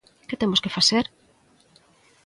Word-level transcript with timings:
Que 0.27 0.39
temos 0.41 0.61
que 0.63 0.73
facer? 0.77 1.05